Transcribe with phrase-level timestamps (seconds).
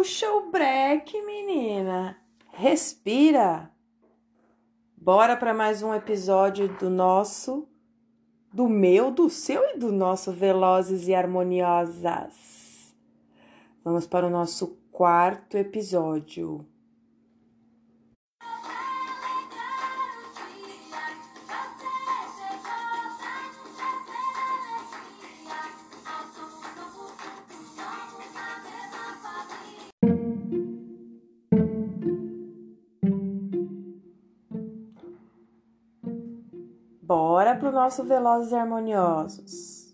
[0.00, 2.16] Puxa o breque, menina.
[2.54, 3.70] Respira.
[4.96, 7.68] Bora para mais um episódio do nosso,
[8.50, 12.94] do meu, do seu e do nosso Velozes e Harmoniosas.
[13.84, 16.66] Vamos para o nosso quarto episódio.
[37.10, 39.92] Bora pro nosso Velozes e Harmoniosos.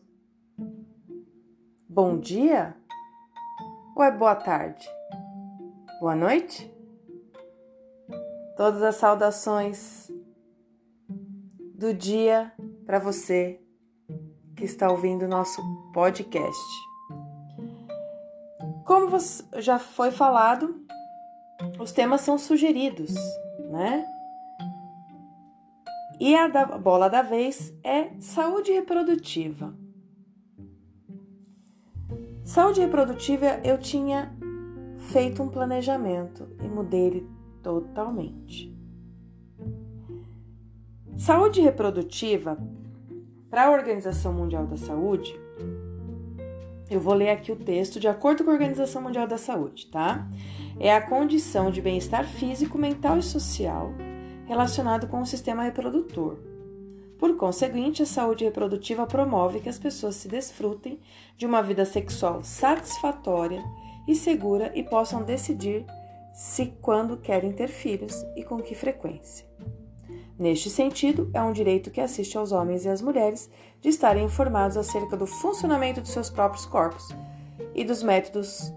[1.88, 2.76] Bom dia?
[3.96, 4.86] Ou é boa tarde?
[5.98, 6.70] Boa noite?
[8.54, 10.12] Todas as saudações
[11.74, 12.52] do dia
[12.84, 13.62] para você
[14.54, 15.62] que está ouvindo o nosso
[15.94, 16.68] podcast.
[18.84, 19.16] Como
[19.56, 20.84] já foi falado,
[21.80, 23.14] os temas são sugeridos,
[23.70, 24.06] né?
[26.18, 29.74] E a da, bola da vez é saúde reprodutiva.
[32.42, 34.34] Saúde reprodutiva eu tinha
[35.10, 37.30] feito um planejamento e mudei ele
[37.62, 38.74] totalmente.
[41.16, 42.56] Saúde reprodutiva,
[43.50, 45.38] para a Organização Mundial da Saúde,
[46.88, 50.26] eu vou ler aqui o texto de acordo com a Organização Mundial da Saúde, tá?
[50.78, 53.92] É a condição de bem-estar físico, mental e social
[54.46, 56.38] relacionado com o sistema reprodutor.
[57.18, 61.00] Por conseguinte, a saúde reprodutiva promove que as pessoas se desfrutem
[61.36, 63.62] de uma vida sexual satisfatória
[64.06, 65.84] e segura e possam decidir
[66.34, 69.46] se quando querem ter filhos e com que frequência.
[70.38, 73.48] Neste sentido, é um direito que assiste aos homens e às mulheres
[73.80, 77.08] de estarem informados acerca do funcionamento de seus próprios corpos
[77.74, 78.70] e dos métodos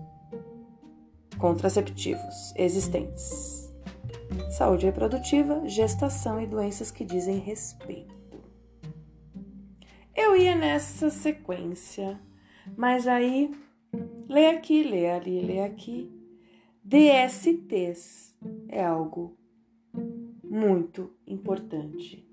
[1.38, 3.69] contraceptivos existentes
[4.52, 8.18] saúde reprodutiva, gestação e doenças que dizem respeito.
[10.16, 12.20] Eu ia nessa sequência,
[12.76, 13.52] mas aí
[14.28, 16.12] lê aqui, lê ali, lê aqui.
[16.84, 18.38] DSTs
[18.68, 19.38] é algo
[20.44, 22.28] muito importante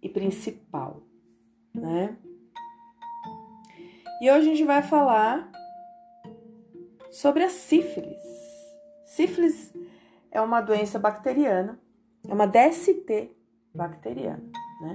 [0.00, 1.02] e principal,
[1.74, 2.16] né?
[4.22, 5.50] E hoje a gente vai falar
[7.10, 8.22] sobre a sífilis.
[9.04, 9.72] Sífilis
[10.30, 11.78] é uma doença bacteriana,
[12.28, 13.30] é uma DST
[13.74, 14.42] bacteriana,
[14.80, 14.94] né?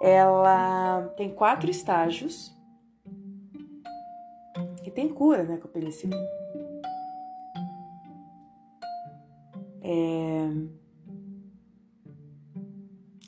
[0.00, 2.56] Ela tem quatro estágios
[4.84, 6.16] e tem cura, né, com a penicilina.
[9.82, 10.48] É...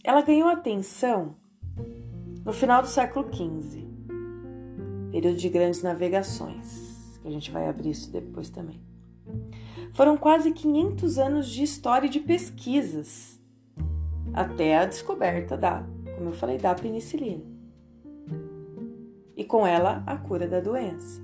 [0.05, 1.37] Ela ganhou atenção
[2.45, 3.87] no final do século XV,
[5.13, 8.92] período de grandes navegações, que a gente vai abrir isso depois também.
[9.93, 13.39] Foram quase 500 anos de história e de pesquisas
[14.33, 15.85] até a descoberta da,
[16.17, 17.45] como eu falei, da penicilina.
[19.37, 21.21] E com ela a cura da doença.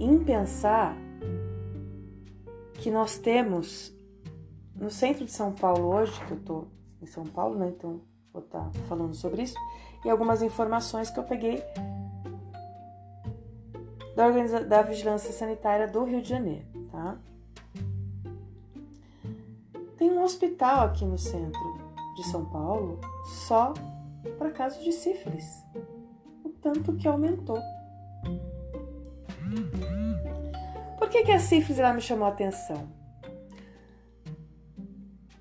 [0.00, 0.96] Em pensar
[2.74, 3.94] que nós temos
[4.74, 6.68] no centro de São Paulo hoje, que eu estou
[7.00, 7.68] em São Paulo, né?
[7.68, 8.00] Então
[8.32, 9.54] vou estar tá falando sobre isso,
[10.04, 11.62] e algumas informações que eu peguei
[14.16, 17.18] da, da Vigilância Sanitária do Rio de Janeiro tá?
[19.96, 21.78] Tem um hospital aqui no centro
[22.16, 22.98] de São Paulo
[23.44, 23.74] só
[24.38, 25.64] para casos de sífilis.
[26.44, 27.58] O tanto que aumentou.
[30.98, 32.88] Por que, que a sífilis ela me chamou a atenção?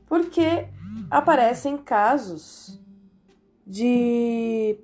[0.05, 0.67] Porque
[1.09, 2.81] aparecem casos
[3.65, 4.77] de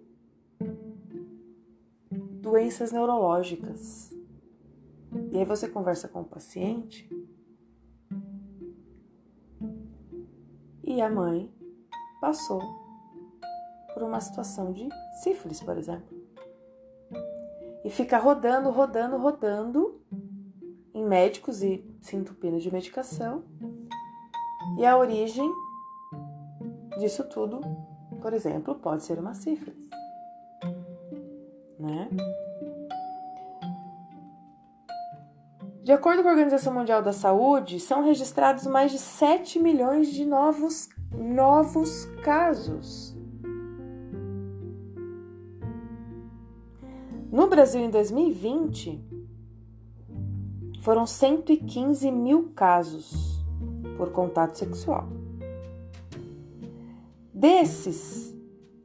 [2.41, 4.14] doenças neurológicas
[5.31, 7.09] e aí você conversa com o paciente
[10.83, 11.53] e a mãe
[12.21, 12.61] passou
[13.93, 14.87] por uma situação de
[15.23, 16.15] sífilis, por exemplo.
[17.83, 20.01] E fica rodando, rodando, rodando
[20.93, 23.43] em médicos e se entupindo de medicação.
[24.77, 25.51] E a origem
[26.97, 27.61] disso tudo,
[28.21, 29.89] por exemplo, pode ser uma sífilis.
[31.79, 32.09] Né?
[35.85, 40.25] De acordo com a Organização Mundial da Saúde, são registrados mais de 7 milhões de
[40.25, 43.15] novos, novos casos.
[47.31, 48.99] No Brasil, em 2020,
[50.81, 53.45] foram 115 mil casos
[53.95, 55.07] por contato sexual.
[57.31, 58.35] Desses,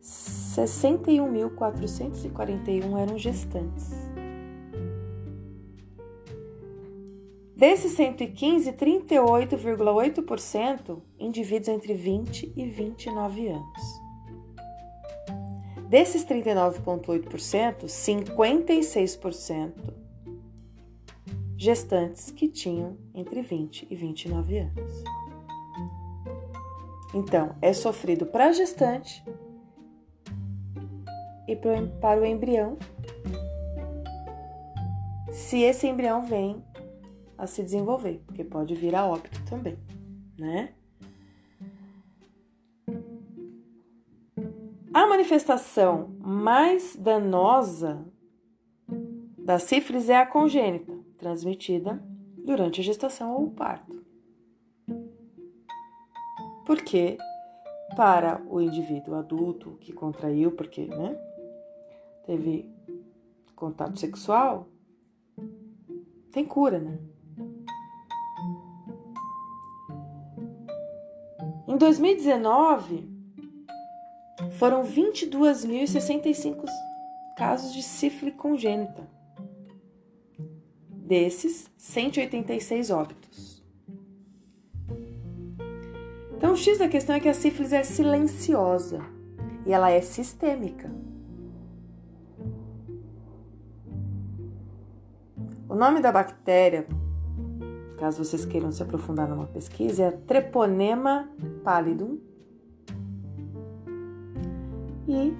[0.02, 4.09] 61.441 eram gestantes.
[7.60, 14.00] Desses 115, 38,8% indivíduos entre 20 e 29 anos.
[15.86, 19.92] Desses 39,8%, 56%
[21.54, 25.04] gestantes que tinham entre 20 e 29 anos.
[27.12, 29.22] Então, é sofrido para a gestante
[31.46, 31.54] e
[32.00, 32.78] para o embrião,
[35.30, 36.64] se esse embrião vem
[37.40, 39.78] a se desenvolver, porque pode vir a óbito também,
[40.38, 40.74] né?
[44.92, 48.04] A manifestação mais danosa
[49.38, 52.02] da sífilis é a congênita, transmitida
[52.44, 54.04] durante a gestação ou o parto.
[56.66, 57.16] Porque
[57.96, 61.16] para o indivíduo adulto que contraiu, porque né,
[62.26, 62.70] teve
[63.56, 64.68] contato sexual,
[66.30, 66.98] tem cura, né?
[71.80, 73.08] 2019,
[74.58, 76.66] foram 22.065
[77.34, 79.08] casos de sífilis congênita.
[80.90, 83.64] Desses, 186 óbitos.
[86.36, 89.00] Então, o X da questão é que a sífilis é silenciosa
[89.64, 90.92] e ela é sistêmica.
[95.66, 96.86] O nome da bactéria,
[98.00, 101.28] caso vocês queiram se aprofundar numa pesquisa, é Treponema
[101.62, 102.18] pallidum
[105.06, 105.36] e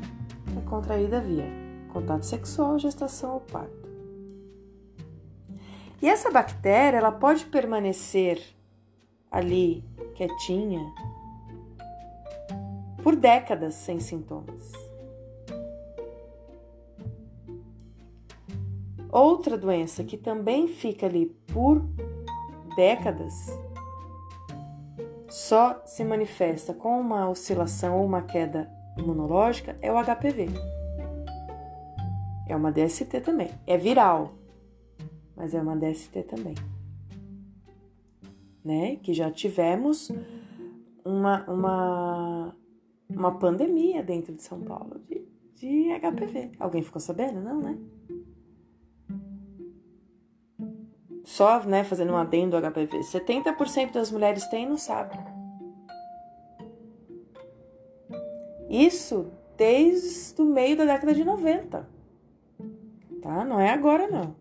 [0.56, 1.46] é contraída via
[1.90, 3.88] contato sexual, gestação ou parto.
[6.02, 8.42] E essa bactéria, ela pode permanecer
[9.30, 9.82] ali
[10.14, 10.80] quietinha
[13.02, 14.70] por décadas sem sintomas.
[19.10, 21.82] Outra doença que também fica ali por
[22.74, 23.46] décadas
[25.28, 30.48] só se manifesta com uma oscilação ou uma queda imunológica é o HPV.
[32.48, 33.48] É uma DST também.
[33.66, 34.34] É viral,
[35.36, 36.54] mas é uma DST também.
[38.64, 38.96] Né?
[38.96, 40.10] Que já tivemos
[41.04, 42.56] uma, uma,
[43.08, 45.24] uma pandemia dentro de São Paulo de,
[45.54, 46.52] de HPV.
[46.58, 47.40] Alguém ficou sabendo?
[47.40, 47.78] Não, né?
[51.30, 55.20] Só, né, fazendo um adendo do HPV, 70% das mulheres têm e não sabem.
[58.68, 61.88] Isso desde o meio da década de 90.
[63.22, 63.44] Tá?
[63.44, 64.34] Não é agora não.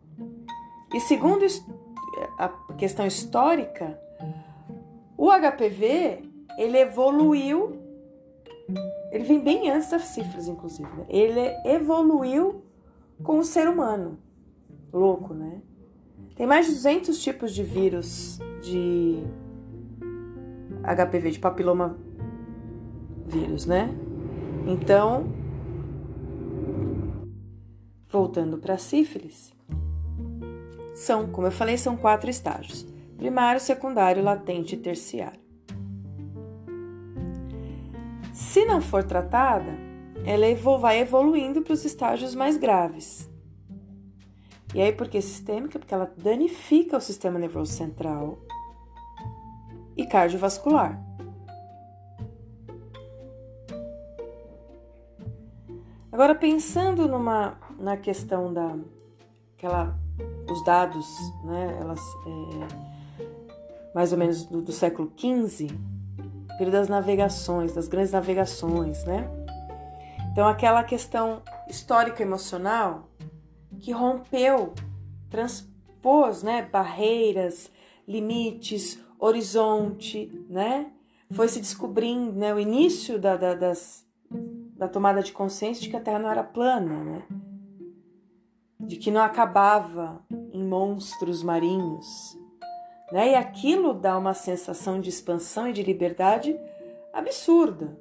[0.91, 1.45] E segundo
[2.39, 4.01] a questão histórica,
[5.15, 6.23] o HPV
[6.57, 7.79] ele evoluiu,
[9.11, 10.89] ele vem bem antes das cifras, inclusive.
[10.89, 11.05] Né?
[11.07, 12.63] Ele evoluiu
[13.23, 14.17] com o ser humano.
[14.91, 15.61] Louco, né?
[16.39, 19.21] Tem mais de 200 tipos de vírus de
[20.81, 21.99] HPV, de papiloma
[23.27, 23.93] vírus, né?
[24.65, 25.33] Então,
[28.07, 29.53] voltando para sífilis,
[30.95, 32.87] são, como eu falei, são quatro estágios:
[33.17, 35.41] primário, secundário, latente e terciário.
[38.31, 39.77] Se não for tratada,
[40.23, 40.45] ela
[40.79, 43.28] vai evoluindo para os estágios mais graves.
[44.73, 45.79] E aí, por que sistêmica?
[45.79, 48.37] Porque ela danifica o sistema nervoso central
[49.97, 51.01] e cardiovascular.
[56.11, 58.75] Agora pensando numa na questão da
[59.55, 59.97] aquela
[60.49, 61.07] os dados,
[61.43, 63.23] né, elas é,
[63.93, 65.67] mais ou menos do, do século XV,
[66.57, 69.29] período das navegações, das grandes navegações, né?
[70.31, 73.08] Então aquela questão histórica emocional
[73.79, 74.73] que rompeu,
[75.29, 77.71] transpôs, né, barreiras,
[78.07, 80.91] limites, horizonte, né?
[81.31, 84.07] Foi se descobrindo, né, o início da, da, das
[84.79, 87.23] da tomada de consciência de que a Terra não era plana, né?
[88.79, 92.37] De que não acabava em monstros marinhos,
[93.11, 93.31] né?
[93.31, 96.57] E aquilo dá uma sensação de expansão e de liberdade
[97.11, 97.99] absurda.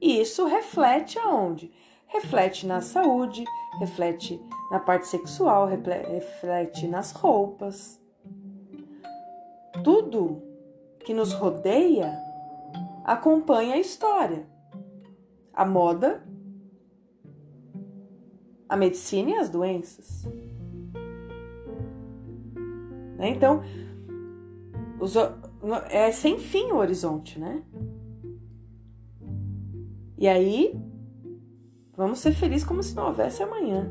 [0.00, 1.70] E isso reflete aonde?
[2.12, 3.44] Reflete na saúde,
[3.78, 4.40] reflete
[4.70, 8.00] na parte sexual, reflete nas roupas.
[9.82, 10.42] Tudo
[11.00, 12.12] que nos rodeia
[13.04, 14.46] acompanha a história
[15.52, 16.22] a moda,
[18.68, 20.24] a medicina e as doenças.
[23.16, 23.28] Né?
[23.28, 23.62] Então,
[24.98, 25.14] os,
[25.90, 27.62] é sem fim o horizonte, né?
[30.16, 30.80] E aí,
[31.96, 33.90] vamos ser felizes como se não houvesse amanhã.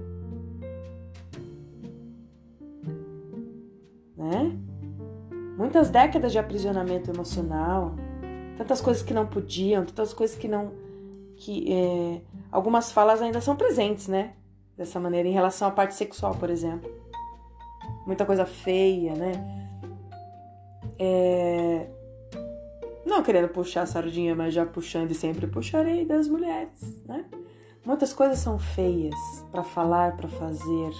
[4.22, 4.56] né?
[5.58, 7.96] Muitas décadas de aprisionamento emocional,
[8.56, 10.72] tantas coisas que não podiam, tantas coisas que não.
[11.36, 14.34] que é, algumas falas ainda são presentes, né?
[14.78, 16.90] Dessa maneira, em relação à parte sexual, por exemplo.
[18.06, 19.32] Muita coisa feia, né?
[20.98, 21.88] É,
[23.06, 27.26] não querendo puxar a sardinha, mas já puxando e sempre puxarei das mulheres, né?
[27.86, 29.16] Muitas coisas são feias
[29.52, 30.92] para falar, para fazer,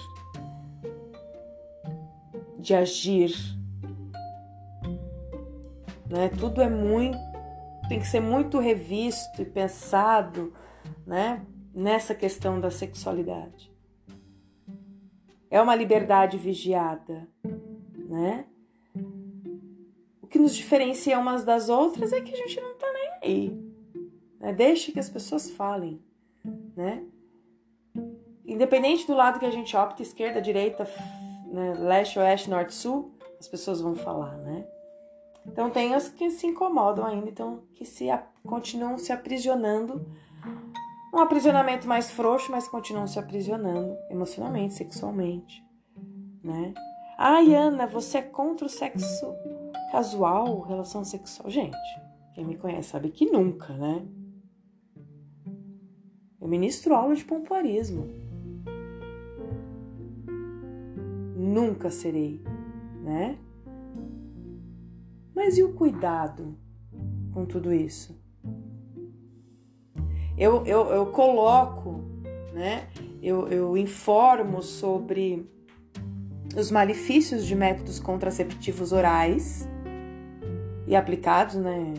[2.58, 3.32] de agir.
[6.08, 6.28] Né?
[6.28, 7.18] Tudo é muito
[7.92, 10.54] tem que ser muito revisto e pensado,
[11.06, 13.70] né, nessa questão da sexualidade.
[15.50, 17.28] É uma liberdade vigiada,
[18.08, 18.46] né?
[20.22, 23.72] O que nos diferencia umas das outras é que a gente não tá nem aí.
[24.40, 24.54] Né?
[24.54, 26.00] Deixa que as pessoas falem,
[26.76, 27.04] né?
[28.44, 30.88] Independente do lado que a gente opta, esquerda, direita,
[31.46, 34.66] né, leste, oeste, norte, sul, as pessoas vão falar, né?
[35.46, 38.06] Então tem as que se incomodam ainda, então que se
[38.46, 40.06] continuam se aprisionando.
[41.12, 45.62] Um aprisionamento mais frouxo, mas continuam se aprisionando emocionalmente, sexualmente,
[46.42, 46.72] né?
[47.18, 49.34] Ai, Ana, você é contra o sexo
[49.90, 51.50] casual, relação sexual?
[51.50, 51.76] Gente,
[52.34, 54.06] quem me conhece sabe que nunca, né?
[56.42, 58.10] Eu ministro aula de pompoarismo.
[61.36, 62.42] Nunca serei,
[63.00, 63.38] né?
[65.32, 66.58] Mas e o cuidado
[67.32, 68.20] com tudo isso?
[70.36, 72.00] Eu, eu, eu coloco,
[72.52, 72.88] né?
[73.22, 75.48] Eu, eu informo sobre
[76.56, 79.68] os malefícios de métodos contraceptivos orais
[80.88, 81.94] e aplicados, né?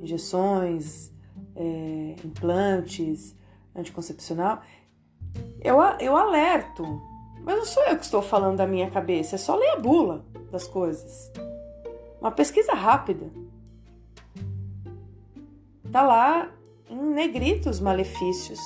[0.00, 1.12] Injeções,
[1.56, 3.34] é, implantes,
[3.74, 4.60] anticoncepcional.
[5.60, 6.82] Eu, eu alerto,
[7.42, 10.24] mas não sou eu que estou falando da minha cabeça, é só ler a bula
[10.50, 11.32] das coisas.
[12.20, 13.30] Uma pesquisa rápida.
[15.90, 16.50] Tá lá
[16.88, 18.60] em negrito os malefícios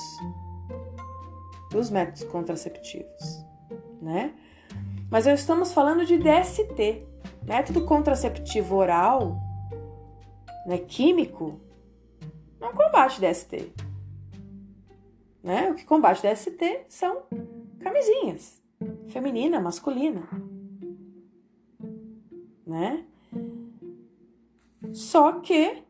[1.71, 3.45] dos métodos contraceptivos,
[4.01, 4.33] né?
[5.09, 7.05] Mas nós estamos falando de DST,
[7.43, 9.37] método contraceptivo oral,
[10.65, 11.59] né, químico,
[12.59, 13.73] não combate DST.
[15.47, 15.71] Né?
[15.71, 17.23] O que combate DST são
[17.79, 18.61] camisinhas,
[19.07, 20.27] feminina, masculina,
[22.65, 23.05] né?
[24.91, 25.85] Só que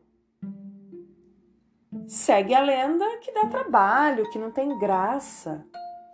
[2.06, 5.66] segue a lenda que dá trabalho, que não tem graça.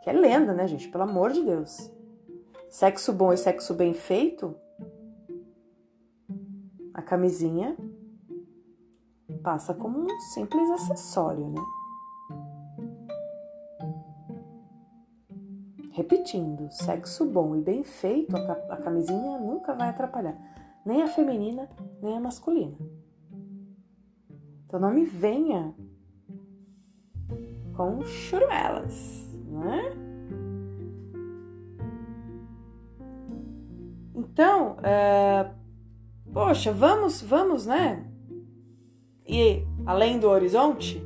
[0.03, 0.89] Que é lenda, né, gente?
[0.89, 1.93] Pelo amor de Deus.
[2.71, 4.57] Sexo bom e sexo bem feito.
[6.95, 7.77] A camisinha
[9.43, 11.61] passa como um simples acessório, né?
[15.95, 20.37] Repetindo, sexo bom e bem feito, a camisinha nunca vai atrapalhar
[20.85, 21.69] nem a feminina,
[22.03, 22.77] nem a masculina.
[24.67, 25.75] Então não me venha
[27.75, 29.83] com churumelas, né?
[34.15, 35.51] Então, é,
[36.33, 38.05] poxa, vamos, vamos, né?
[39.27, 41.03] E além do horizonte,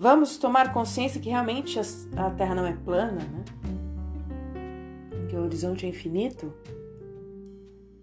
[0.00, 1.78] Vamos tomar consciência que realmente
[2.16, 3.44] a Terra não é plana, né?
[5.28, 6.50] que o horizonte é infinito.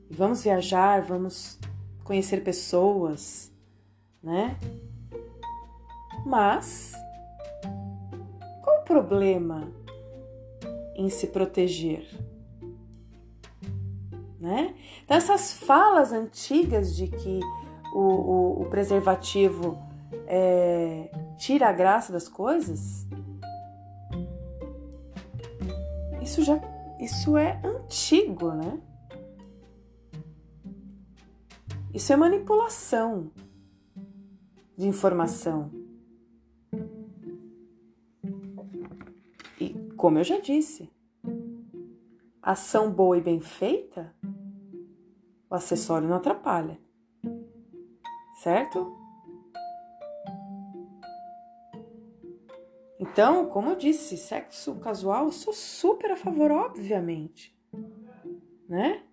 [0.07, 1.59] Vamos viajar, vamos
[2.03, 3.51] conhecer pessoas,
[4.21, 4.59] né?
[6.23, 6.93] Mas
[8.61, 9.67] qual o problema
[10.95, 12.07] em se proteger?
[14.39, 14.75] Né?
[15.03, 17.39] Então, essas falas antigas de que
[17.91, 19.79] o, o, o preservativo
[20.27, 23.07] é, tira a graça das coisas,
[26.21, 26.59] isso já
[26.99, 28.81] isso é antigo, né?
[31.93, 33.31] Isso é manipulação
[34.75, 35.71] de informação.
[39.59, 40.91] E, como eu já disse,
[42.41, 44.13] ação boa e bem feita,
[45.49, 46.79] o acessório não atrapalha.
[48.43, 48.95] Certo?
[52.99, 57.55] Então, como eu disse, sexo casual, sou super a favor, obviamente.
[58.67, 59.03] Né?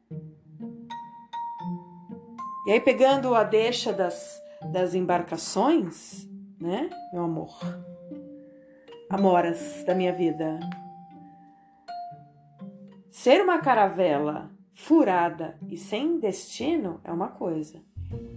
[2.66, 4.40] E aí, pegando a deixa das,
[4.72, 6.26] das embarcações,
[6.58, 7.54] né, meu amor?
[9.10, 10.58] Amoras da minha vida.
[13.10, 17.82] Ser uma caravela furada e sem destino é uma coisa.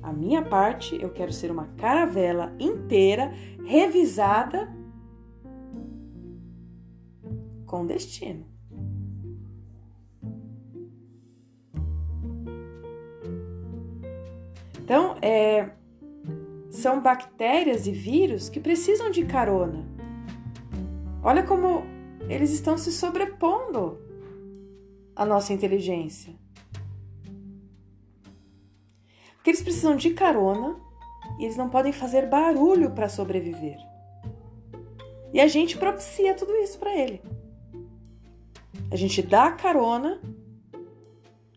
[0.03, 3.31] A minha parte, eu quero ser uma caravela inteira,
[3.65, 4.69] revisada
[7.67, 8.47] com destino.
[14.79, 15.69] Então, é,
[16.71, 19.86] são bactérias e vírus que precisam de carona.
[21.21, 21.83] Olha como
[22.29, 24.00] eles estão se sobrepondo
[25.13, 26.33] à nossa inteligência.
[29.36, 30.79] Porque eles precisam de carona
[31.38, 33.77] e eles não podem fazer barulho para sobreviver.
[35.33, 37.21] E a gente propicia tudo isso para ele.
[38.89, 40.22] A gente dá carona,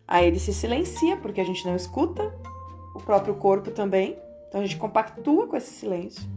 [0.06, 2.34] aí ele se silencia porque a gente não escuta,
[2.94, 4.18] o próprio corpo também.
[4.48, 6.28] Então a gente compactua com esse silêncio.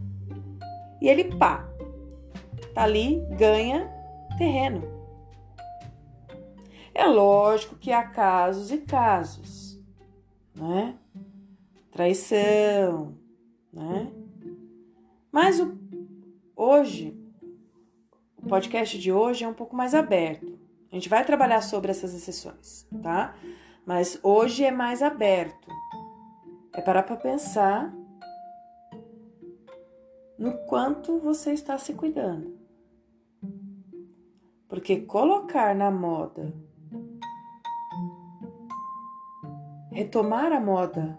[1.00, 1.68] E ele pá,
[2.72, 3.90] tá ali, ganha
[4.38, 4.82] terreno.
[6.94, 9.80] É lógico que há casos e casos,
[10.54, 10.96] né?
[11.90, 13.18] Traição,
[13.72, 14.12] né?
[15.32, 15.76] Mas o,
[16.54, 17.18] hoje,
[18.36, 20.53] o podcast de hoje é um pouco mais aberto.
[20.94, 23.34] A gente vai trabalhar sobre essas exceções, tá?
[23.84, 25.68] Mas hoje é mais aberto.
[26.72, 27.92] É parar para pensar
[30.38, 32.56] no quanto você está se cuidando.
[34.68, 36.54] Porque colocar na moda,
[39.90, 41.18] retomar a moda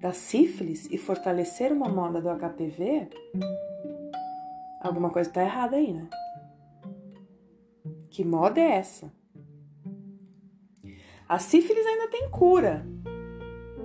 [0.00, 3.08] da sífilis e fortalecer uma moda do HPV,
[4.80, 6.08] alguma coisa está errada aí, né?
[8.16, 9.12] Que moda é essa?
[11.28, 12.82] A sífilis ainda tem cura.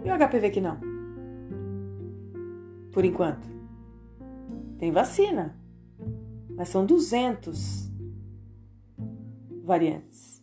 [0.05, 0.79] E o HPV que não?
[2.93, 3.45] Por enquanto.
[4.79, 5.59] Tem vacina.
[6.55, 7.91] Mas são 200
[9.65, 10.41] variantes.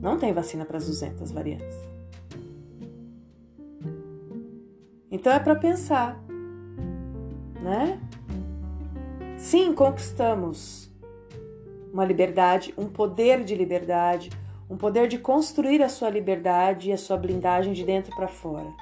[0.00, 1.76] Não tem vacina para as 200 variantes.
[5.10, 6.18] Então é para pensar,
[7.62, 8.00] né?
[9.36, 10.90] Sim, conquistamos
[11.92, 14.30] uma liberdade, um poder de liberdade,
[14.68, 18.72] um poder de construir a sua liberdade e a sua blindagem de dentro para fora.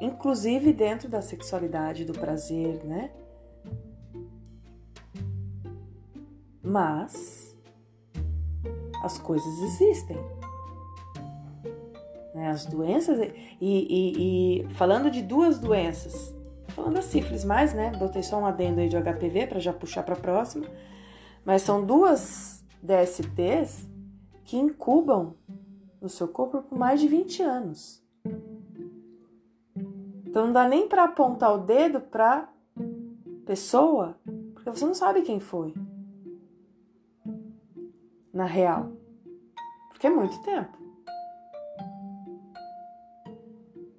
[0.00, 3.10] Inclusive dentro da sexualidade, do prazer, né?
[6.62, 7.56] Mas
[9.02, 10.18] as coisas existem.
[12.34, 12.50] Né?
[12.50, 13.18] As doenças.
[13.18, 16.35] E, e, e, falando de duas doenças,
[16.76, 17.90] falando da sífilis mais, né?
[17.98, 20.66] Botei só um adendo aí de HPV para já puxar para próxima.
[21.42, 23.88] Mas são duas DSTs
[24.44, 25.34] que incubam
[26.00, 28.04] no seu corpo por mais de 20 anos.
[30.26, 32.46] Então não dá nem para apontar o dedo para
[33.46, 34.18] pessoa,
[34.52, 35.72] porque você não sabe quem foi
[38.34, 38.92] na real.
[39.88, 40.76] Porque é muito tempo.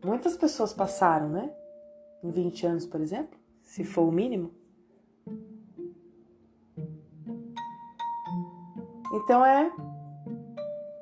[0.05, 1.56] Muitas pessoas passaram, né?
[2.27, 4.51] Em 20 anos, por exemplo, se for o mínimo.
[9.13, 9.71] Então é.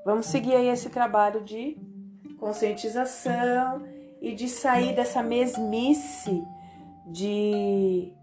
[0.05, 1.77] Vamos seguir aí esse trabalho de
[2.37, 3.83] conscientização
[4.21, 6.43] e de sair dessa mesmice
[7.07, 8.13] de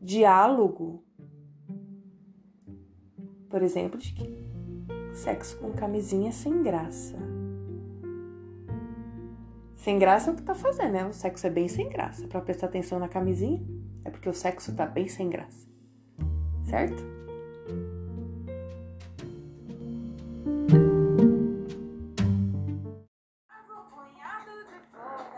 [0.00, 1.04] diálogo
[3.48, 4.38] por exemplo, de que
[5.12, 7.16] sexo com camisinha é sem graça.
[9.78, 11.06] Sem graça é o que tá fazendo, né?
[11.06, 12.26] O sexo é bem sem graça.
[12.26, 13.64] Para prestar atenção na camisinha,
[14.04, 15.68] é porque o sexo tá bem sem graça.
[16.64, 17.00] Certo?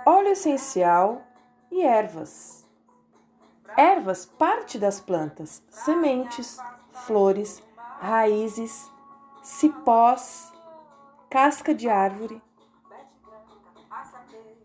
[0.06, 1.22] Óleo essencial
[1.70, 2.66] e ervas.
[3.76, 6.58] Ervas parte das plantas, sementes,
[7.06, 7.62] flores,
[8.00, 8.90] raízes,
[9.42, 10.50] cipós,
[11.28, 12.40] casca de árvore.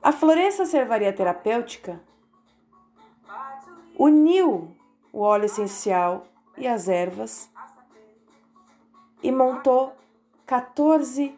[0.05, 1.99] A Floresça Servaria Terapêutica
[3.97, 4.77] uniu
[5.11, 7.49] o óleo essencial e as ervas
[9.23, 9.97] e montou
[10.45, 11.35] 14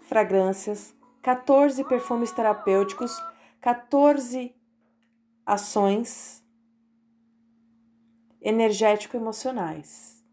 [0.00, 3.22] fragrâncias, 14 perfumes terapêuticos,
[3.60, 4.56] 14
[5.44, 6.42] ações
[8.40, 10.24] energético-emocionais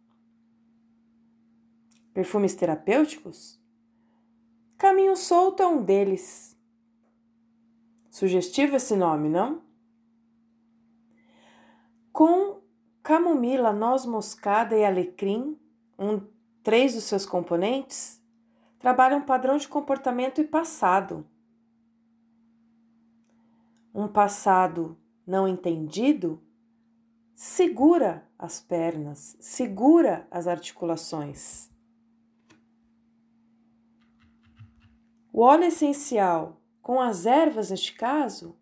[2.14, 3.62] perfumes terapêuticos?
[4.78, 6.57] Caminho Solto é um deles.
[8.18, 9.62] Sugestivo esse nome, não?
[12.12, 12.64] Com
[13.04, 15.56] camomila, noz moscada e alecrim,
[16.00, 16.20] um,
[16.64, 18.20] três dos seus componentes,
[18.80, 21.28] trabalham um padrão de comportamento e passado.
[23.94, 26.42] Um passado não entendido
[27.36, 31.70] segura as pernas, segura as articulações.
[35.32, 38.56] O óleo essencial, com as ervas neste caso,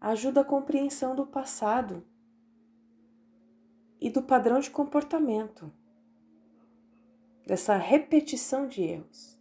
[0.00, 2.02] ajuda a compreensão do passado
[4.00, 5.70] e do padrão de comportamento,
[7.46, 9.38] dessa repetição de erros.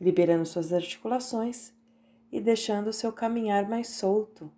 [0.00, 1.72] liberando suas articulações
[2.32, 4.50] e deixando o seu caminhar mais solto.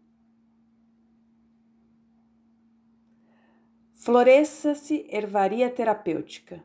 [3.92, 6.64] Floresça-se Ervaria Terapêutica.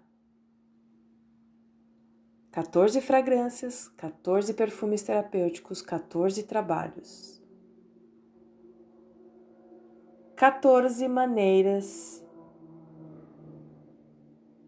[2.54, 7.42] 14 fragrâncias, 14 perfumes terapêuticos, 14 trabalhos.
[10.36, 12.24] 14 maneiras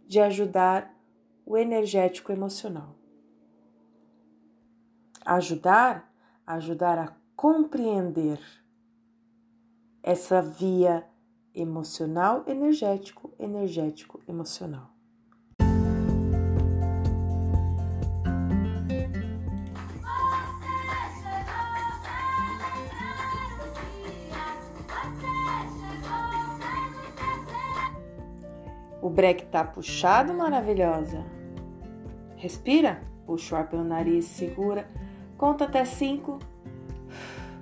[0.08, 1.00] de ajudar
[1.46, 2.96] o energético emocional.
[5.24, 6.12] Ajudar,
[6.48, 8.40] ajudar a compreender
[10.02, 11.08] essa via
[11.54, 14.95] emocional, energético, energético, emocional.
[29.06, 31.24] O breque tá puxado, maravilhosa.
[32.38, 34.88] Respira, puxa o ar pelo nariz, segura,
[35.38, 36.40] conta até cinco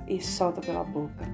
[0.08, 1.26] e solta pela boca.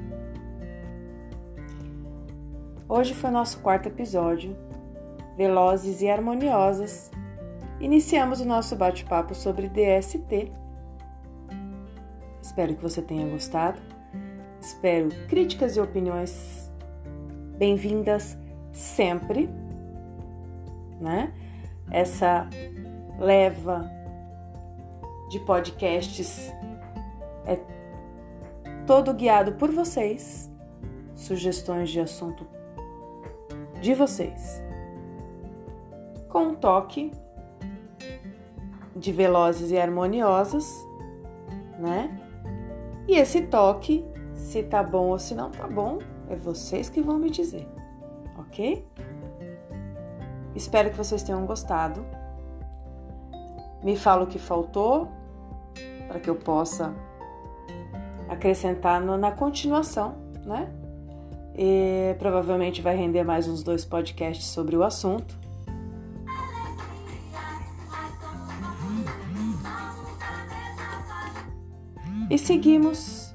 [2.88, 4.58] Hoje foi nosso quarto episódio,
[5.38, 7.12] velozes e harmoniosas.
[7.80, 10.52] Iniciamos o nosso bate-papo sobre DST.
[12.42, 13.80] Espero que você tenha gostado.
[14.60, 16.68] Espero críticas e opiniões
[17.60, 18.36] bem-vindas
[18.74, 19.59] sempre
[21.00, 21.34] né?
[21.92, 22.48] Essa
[23.18, 23.90] leva
[25.30, 26.54] de podcasts
[27.46, 27.60] é
[28.86, 30.52] todo guiado por vocês,
[31.16, 32.48] sugestões de assunto
[33.82, 34.62] de vocês,
[36.28, 37.12] com um toque
[38.96, 40.68] de velozes e harmoniosas,
[41.78, 42.20] né?
[43.08, 47.18] E esse toque, se tá bom ou se não tá bom, é vocês que vão
[47.18, 47.68] me dizer,
[48.38, 48.86] ok?
[50.60, 52.06] Espero que vocês tenham gostado.
[53.82, 55.10] Me fala o que faltou
[56.06, 56.94] para que eu possa
[58.28, 60.70] acrescentar na continuação, né?
[61.56, 65.40] E provavelmente vai render mais uns dois podcasts sobre o assunto.
[72.30, 73.34] E seguimos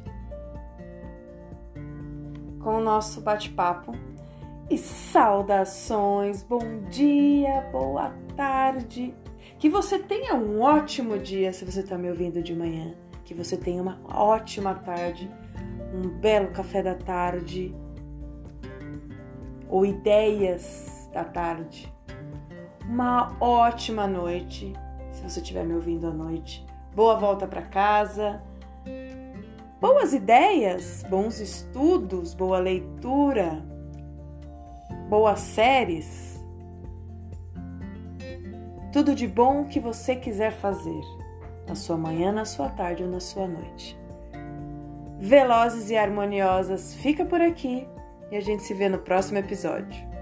[2.60, 3.92] com o nosso bate-papo
[4.70, 9.14] e saudações, bom dia, boa tarde.
[9.58, 12.94] Que você tenha um ótimo dia se você está me ouvindo de manhã.
[13.24, 15.30] Que você tenha uma ótima tarde,
[15.94, 17.74] um belo café da tarde
[19.68, 21.92] ou ideias da tarde.
[22.86, 24.72] Uma ótima noite,
[25.10, 26.64] se você estiver me ouvindo à noite.
[26.94, 28.42] Boa volta para casa.
[29.80, 33.73] Boas ideias, bons estudos, boa leitura
[35.08, 36.42] boas séries,
[38.92, 41.02] tudo de bom que você quiser fazer,
[41.66, 43.98] na sua manhã, na sua tarde ou na sua noite.
[45.18, 47.88] Velozes e harmoniosas, fica por aqui
[48.30, 50.13] e a gente se vê no próximo episódio.